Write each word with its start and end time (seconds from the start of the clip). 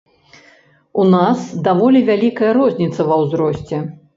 У 1.03 1.05
нас 1.15 1.37
даволі 1.69 2.03
вялікая 2.09 2.51
розніца 2.61 2.99
ва 3.11 3.21
ўзросце. 3.27 3.77